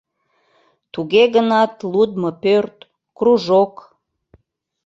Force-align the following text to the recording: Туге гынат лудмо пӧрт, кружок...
Туге 0.93 1.23
гынат 1.35 1.73
лудмо 1.91 2.29
пӧрт, 2.43 2.77
кружок... 3.17 3.73